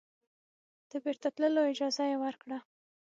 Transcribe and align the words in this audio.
د 0.89 0.91
بیرته 1.03 1.27
تللو 1.35 1.61
اجازه 1.71 2.03
یې 2.11 2.17
ورکړه. 2.23 2.57